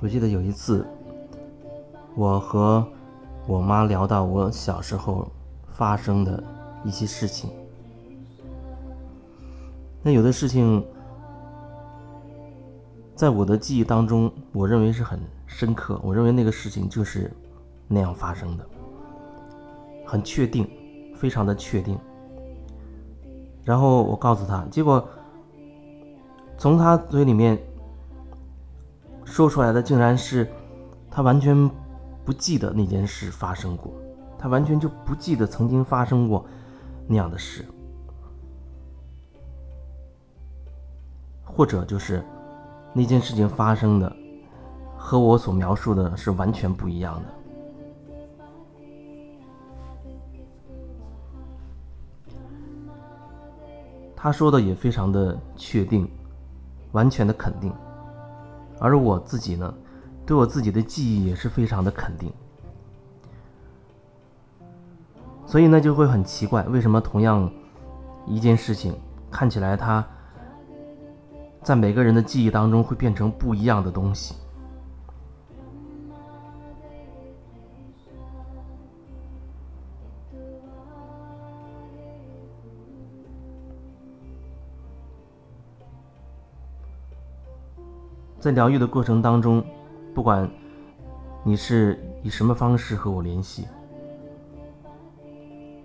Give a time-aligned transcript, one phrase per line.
[0.00, 0.84] 我记得有一次，
[2.16, 2.84] 我和
[3.46, 5.30] 我妈聊到我小时候
[5.70, 6.42] 发生的
[6.84, 7.61] 一些事情。
[10.02, 10.84] 那有的事情，
[13.14, 16.00] 在我的记忆当中，我认为是很深刻。
[16.02, 17.32] 我认为那个事情就是
[17.88, 18.66] 那样发生的，
[20.06, 20.68] 很确定，
[21.14, 21.98] 非常的确定。
[23.64, 25.08] 然后我告诉他，结果
[26.58, 27.58] 从他嘴里面。
[29.24, 30.46] 说出来的竟然是，
[31.10, 31.70] 他完全
[32.22, 33.90] 不记得那件事发生过，
[34.36, 36.44] 他完全就不记得曾经发生过
[37.06, 37.64] 那样的事，
[41.54, 42.24] 或者就是
[42.92, 44.10] 那件事情发生的
[44.96, 47.28] 和我所描述的是完全不一样的。
[54.16, 56.08] 他说的也非常的确定，
[56.92, 57.72] 完全的肯定。
[58.78, 59.74] 而我自己呢，
[60.24, 62.32] 对我自己的记忆也是非常的肯定，
[65.44, 67.50] 所以呢就会很奇怪，为什么同样
[68.26, 68.96] 一件事情
[69.28, 70.06] 看起来它
[71.62, 74.34] 在每个人的记忆当中会变成不一样的东西？
[88.40, 89.64] 在疗愈的过程当中，
[90.12, 90.50] 不管
[91.44, 93.68] 你是以什么方式和我联系，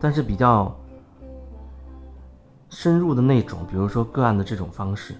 [0.00, 0.76] 但是比较
[2.68, 5.14] 深入的那种，比如说个案的这种方式，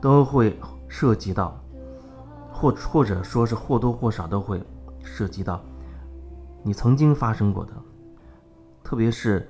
[0.00, 1.58] 都会涉及到，
[2.52, 4.62] 或或者说是或多或少都会
[5.02, 5.60] 涉及到
[6.62, 7.72] 你曾经发生过的，
[8.82, 9.48] 特别是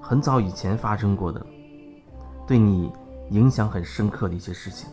[0.00, 1.44] 很早以前发生过的，
[2.46, 2.92] 对你
[3.30, 4.88] 影响很深刻的一些事情。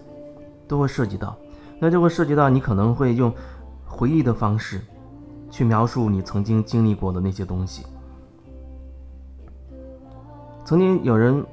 [0.68, 1.38] 都会涉及到，
[1.80, 3.32] 那就会涉及到你可能会用
[3.86, 4.82] 回忆的方式
[5.52, 7.86] 去描述你曾经经历过的那些东西。
[10.64, 11.46] 曾经有人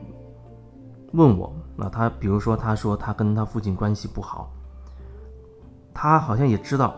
[1.12, 4.50] 问我，那他比如说他说他跟他父亲关系不好，
[5.94, 6.94] 他好像也知道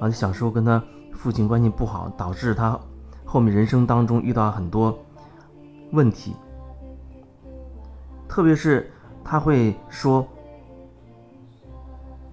[0.00, 2.78] 啊，小时候跟他父亲关系不好，导致他
[3.24, 4.98] 后面人生当中遇到很多
[5.92, 6.34] 问题，
[8.28, 8.90] 特别是
[9.24, 10.26] 他会说。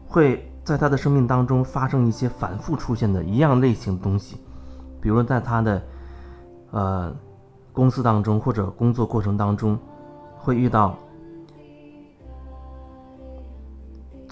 [0.07, 4.37] 会在他的生命当中发生一些反复出现的一样类型的东西，
[5.01, 5.81] 比如在他的
[6.71, 7.13] 呃
[7.73, 9.77] 公司当中或者工作过程当中，
[10.37, 10.97] 会遇到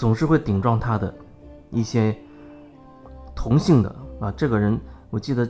[0.04, 1.16] 总是会顶撞他的
[1.72, 2.14] 一些
[3.34, 4.78] 同性的啊，这个人
[5.10, 5.50] 我记得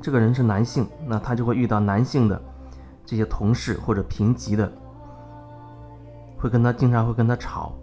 [0.00, 2.40] 这个人是男性，那他就会遇到男性的
[3.04, 4.72] 这些同事或者平级的，
[6.38, 7.74] 会跟他经常会跟他吵。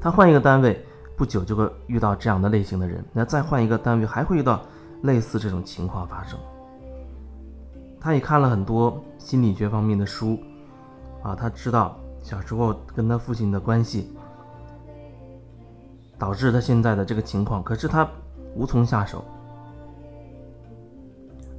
[0.00, 0.84] 他换一个单位，
[1.16, 3.04] 不久就会遇到这样的类型的人。
[3.12, 4.60] 那再换一个单位，还会遇到
[5.02, 6.36] 类似这种情况发生。
[8.00, 10.36] 他也看了很多心理学方面的书，
[11.22, 14.12] 啊，他知道小时候跟他父亲的关系，
[16.18, 17.62] 导致他现在的这个情况。
[17.62, 18.08] 可是他
[18.54, 19.24] 无从下手。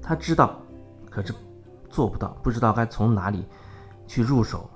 [0.01, 0.55] 他知道，
[1.09, 1.33] 可是
[1.89, 3.43] 做不到，不知道该从哪里
[4.05, 4.69] 去入手。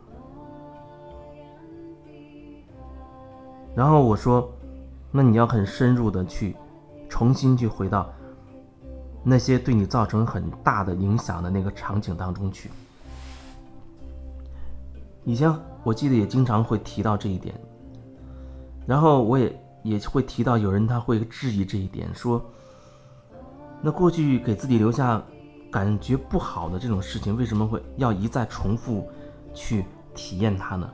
[3.75, 4.51] 然后我说
[5.11, 6.55] ：“那你要很深入的去，
[7.07, 8.09] 重新去回到
[9.23, 12.69] 那些对你造成很大的影响的那个场景当中去。”
[15.23, 15.53] 以前
[15.83, 17.53] 我记得也经常会提到这一点，
[18.87, 22.43] 然后我也也会提到有人他会质疑这一点，说
[23.81, 25.21] ：“那过去给自己留下
[25.71, 29.07] 感觉不好的这种事情，为什么会要一再重复
[29.53, 30.89] 去体验它呢？”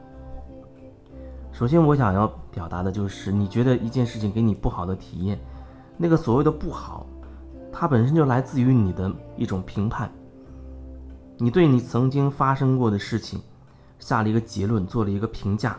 [1.51, 5.39] 首先，我想要表达的就是，你觉得一件事情给你不好的体验，
[5.98, 7.07] 那个所谓的不好，
[7.71, 10.12] 它本身就来自于你的一种评判。
[11.38, 13.42] 你对你曾经发生过的事情
[14.00, 15.77] 下了一个结论，做了一个评价，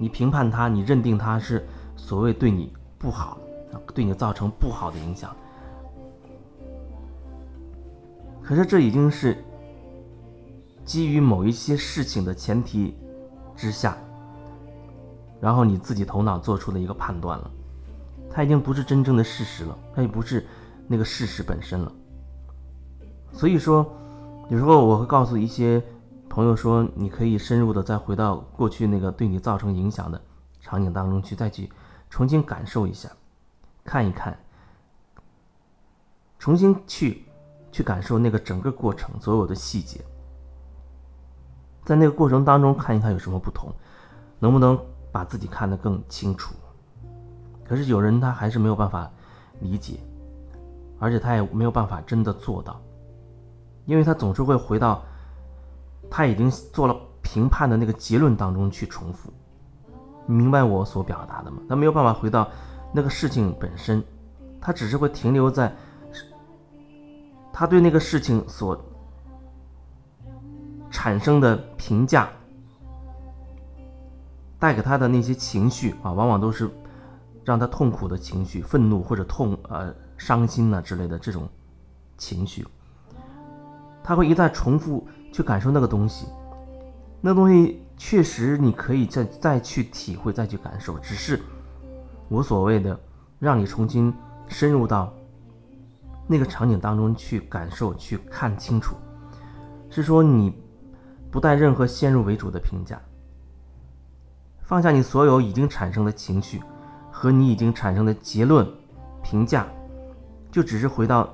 [0.00, 1.64] 你评判他，你认定他是
[1.94, 3.38] 所谓对你不好，
[3.94, 5.30] 对你造成不好的影响。
[8.42, 9.36] 可是这已经是
[10.84, 12.96] 基于某一些事情的前提。
[13.56, 13.94] 之下，
[15.38, 17.50] 然后你自己头脑做出的一个判断了，
[18.30, 20.46] 它已经不是真正的事实了，它也不是
[20.86, 21.92] 那个事实本身了。
[23.34, 23.86] 所以说，
[24.48, 25.82] 有时候我会告诉一些
[26.30, 30.18] 朋友说，你可以深入的再回到过去那个对你造成影响的
[30.60, 31.68] 场景当中去，再去
[32.08, 33.10] 重新感受一下，
[33.82, 34.38] 看一看，
[36.38, 37.24] 重新去
[37.72, 40.00] 去感受那个整个过程所有的细节，
[41.84, 43.74] 在那个过程当中看一看有什么不同，
[44.38, 44.78] 能不能
[45.10, 46.54] 把自己看得更清楚。
[47.64, 49.10] 可是有人他还是没有办法
[49.58, 49.98] 理解，
[51.00, 52.80] 而且他也没有办法真的做到，
[53.84, 55.02] 因为他总是会回到。
[56.10, 59.32] 他已经做了评判的那个结论当中去重复，
[60.26, 61.58] 明白我所表达的吗？
[61.68, 62.48] 他没有办法回到
[62.92, 64.02] 那个事情本身，
[64.60, 65.72] 他只是会停留在
[67.52, 68.76] 他对那个事情所
[70.90, 72.28] 产生的评价，
[74.58, 76.68] 带给他的那些情绪啊，往往都是
[77.44, 81.48] 让他痛苦的情绪，愤怒或者痛呃伤心呐之类的这种
[82.18, 82.66] 情绪，
[84.10, 85.06] 他会一再重复。
[85.32, 86.26] 去感受那个东西，
[87.20, 91.40] 那东西确实你可以再再去体会，再去感受，只是
[92.30, 92.98] 无所谓的，
[93.38, 94.12] 让你重新
[94.48, 95.14] 深入到
[96.26, 98.96] 那个场景当中去感受、去看清楚。
[99.88, 100.52] 是说你
[101.30, 103.00] 不带任何先入为主的评价，
[104.62, 106.60] 放下你所有已经产生的情绪
[107.12, 108.68] 和你已经产生的结论、
[109.22, 109.64] 评价，
[110.50, 111.32] 就只是回到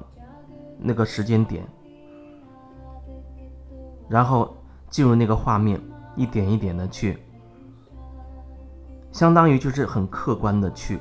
[0.79, 1.67] 那个时间点。
[4.09, 4.57] 然后
[4.89, 5.81] 进入那个画面，
[6.15, 7.19] 一点一点的去，
[9.13, 10.99] 相当于就是很客观的去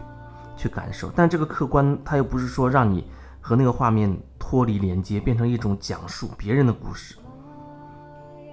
[0.58, 1.12] 去感受。
[1.16, 3.08] 但这个客观，它又不是说让你
[3.40, 7.16] 和那个画面脱离连接，变成一种讲述别人的故事。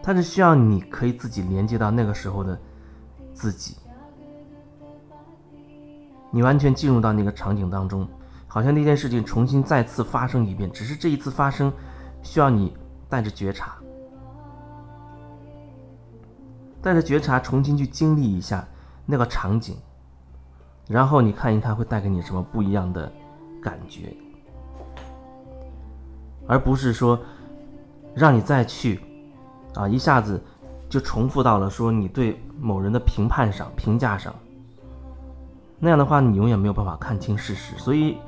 [0.03, 2.61] 它是需要你可以自己连接到那个时候的
[3.33, 3.77] 自己，
[6.31, 8.07] 你完全进入到那个场景当中，
[8.49, 11.73] 好像那件事情重新再次发生一遍，只是这一次发生
[12.23, 12.77] 需要你
[13.09, 13.77] 带着觉察。
[16.83, 18.67] 带着觉察重新去经历一下
[19.07, 19.77] 那个场景，
[20.89, 23.11] 然后你看一看会带给你什么不一样的
[23.63, 24.13] 感觉，
[26.49, 27.17] 而不是说
[28.17, 29.01] 让你再去
[29.75, 30.43] 啊一下子
[30.89, 34.35] 就重复到了说你对某人的评判上、评价上，
[35.79, 37.79] 那样的话你永远没有办法看清事实。
[37.79, 38.19] 所以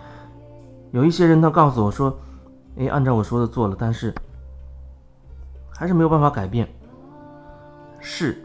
[0.92, 2.16] 有一些人他告诉我说
[2.78, 4.14] ：“哎，按照我说的做了，但是
[5.76, 6.68] 还是没有办法改变。”
[8.06, 8.43] 是，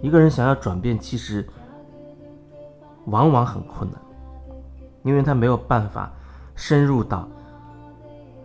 [0.00, 1.46] 一个人想要转变，其实
[3.06, 4.00] 往往很困难，
[5.02, 6.12] 因为他没有办法
[6.54, 7.28] 深入到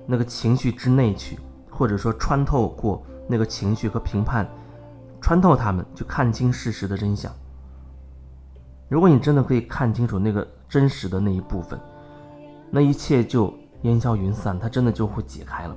[0.06, 1.38] 那个情绪之内去，
[1.70, 4.48] 或者说穿透过那个情绪和评判，
[5.22, 7.32] 穿透他们，去看清事实的真相。
[8.90, 11.80] 如果你真的可以看清楚那个真实的那一部分，
[12.70, 13.54] 那一切就
[13.84, 15.76] 烟消云散，它真的就会解开了。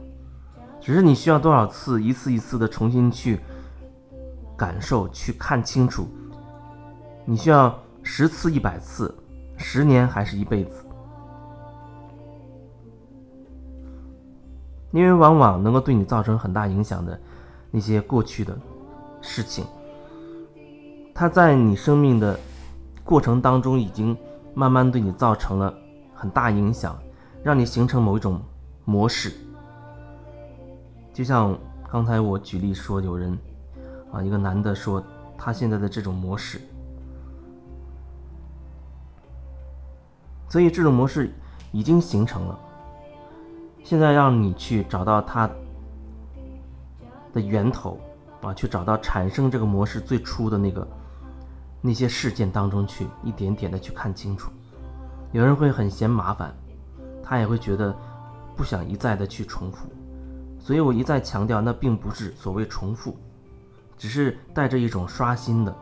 [0.80, 3.40] 只是你需要多少次，一次一次的重新去
[4.56, 6.08] 感受、去看清楚。
[7.24, 9.14] 你需要十次、一百次、
[9.56, 10.82] 十年还是一辈子？
[14.92, 17.20] 因为往往能够对你造成很大影响的
[17.70, 18.56] 那些过去的
[19.20, 19.66] 事情，
[21.12, 22.38] 它在你生命的
[23.04, 24.16] 过程当中已经
[24.54, 25.74] 慢慢对你造成了
[26.14, 26.98] 很大影响，
[27.42, 28.40] 让你形成某一种
[28.86, 29.34] 模式。
[31.12, 31.58] 就像
[31.90, 33.36] 刚才我举例说，有人
[34.12, 35.02] 啊，一个男的说
[35.36, 36.60] 他现在的这种模式，
[40.48, 41.30] 所以这种模式
[41.72, 42.58] 已经形成了。
[43.84, 45.48] 现在让你去找到它
[47.32, 48.00] 的源头
[48.42, 50.88] 啊，去找到产生这个模式最初的那个
[51.80, 54.50] 那些事件当中去，一点点的去看清楚。
[55.32, 56.52] 有人会很嫌麻烦，
[57.22, 57.94] 他也会觉得
[58.56, 59.86] 不想一再的去重复。
[60.58, 63.16] 所以我一再强调，那并不是所谓重复，
[63.96, 65.74] 只是带着一种刷新的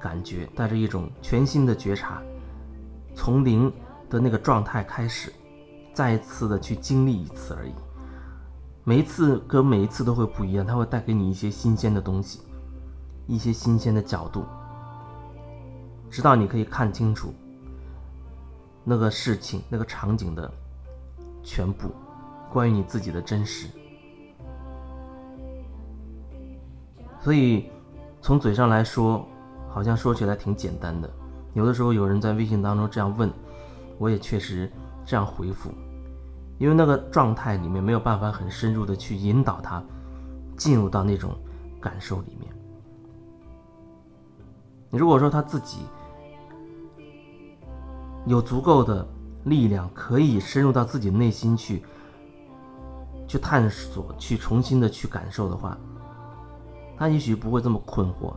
[0.00, 2.22] 感觉，带着一种全新的觉察，
[3.14, 3.72] 从零
[4.10, 5.32] 的那个状态开始，
[5.92, 7.72] 再一次的去经历一次而已。
[8.84, 12.40] 每一次跟每一次都会不一样，它会带给你一些新鲜的东西，
[13.26, 14.44] 一些新鲜的角度，
[16.10, 17.34] 直到你可以看清楚
[18.84, 20.50] 那个事情、那个场景的
[21.42, 21.90] 全部，
[22.50, 23.68] 关于你自己的真实。
[27.28, 27.66] 所以，
[28.22, 29.22] 从嘴上来说，
[29.68, 31.10] 好像说起来挺简单的。
[31.52, 33.30] 有的时候有人在微信当中这样问，
[33.98, 34.72] 我也确实
[35.04, 35.70] 这样回复，
[36.56, 39.84] 因为那个状态里面没有办法很深入的去引导他
[40.56, 41.36] 进入到那种
[41.78, 42.50] 感受里面。
[44.88, 45.80] 你如果说他自己
[48.24, 49.06] 有足够的
[49.44, 51.82] 力量，可以深入到自己内心去
[53.26, 55.76] 去探索、去重新的去感受的话，
[56.98, 58.32] 他也许不会这么困惑。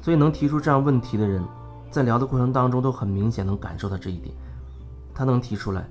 [0.00, 1.42] 所以能提出这样问题的人，
[1.90, 4.34] 在聊的过程当中都很明显能感受到这一点。
[5.14, 5.86] 他能提出来，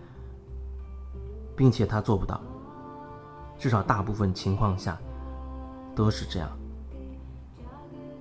[1.55, 2.41] 并且他做不到，
[3.57, 4.97] 至少大部分情况下
[5.95, 6.49] 都是这样。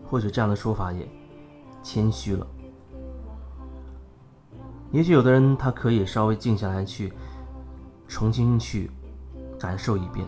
[0.09, 1.09] 或许这样的说法也
[1.83, 2.47] 谦虚了。
[4.91, 7.13] 也许有的人他可以稍微静下来去
[8.07, 8.91] 重新去
[9.59, 10.27] 感受一遍，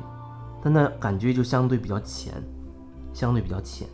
[0.63, 2.43] 但那感觉就相对比较浅，
[3.15, 3.89] 相对比较浅，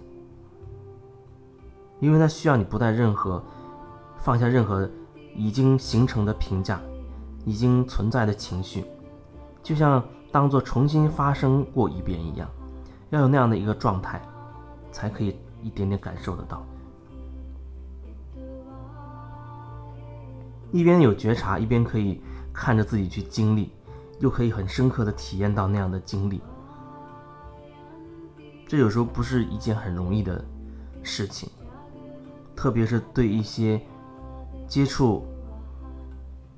[2.01, 3.41] 因为它需要你不带任何
[4.19, 4.91] 放下任何
[5.37, 6.81] 已经形成的评价，
[7.45, 8.85] 已经存在的情绪，
[9.63, 12.49] 就像当做重新发生过一遍一样，
[13.11, 14.21] 要有那样的一个状态，
[14.91, 16.67] 才可以一点点感受得到。
[20.73, 22.23] 一边有觉察，一边可以
[22.53, 23.73] 看着自己去经历，
[24.21, 26.41] 又可以很深刻的体验到那样的经历。
[28.71, 30.45] 这有时候不是一件很容易的
[31.03, 31.51] 事情，
[32.55, 33.81] 特别是对一些
[34.69, 35.27] 接触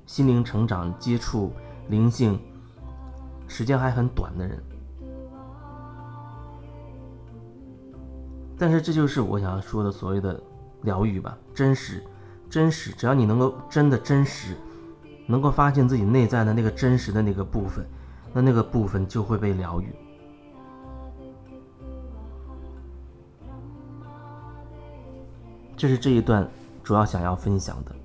[0.05, 1.51] 心灵成长、接触
[1.87, 2.39] 灵性
[3.47, 4.63] 时间还很短的人。
[8.59, 10.39] 但是这就是我想要说的所谓的
[10.83, 12.03] 疗愈吧，真实。
[12.47, 14.55] 真实，只要你能够真的真实，
[15.25, 17.83] 能够发现自己内在的那个真实的那个部分，
[18.31, 19.87] 那那个部分就会被疗愈。
[25.75, 26.47] 这是这一段
[26.83, 28.02] 主要想要分享的。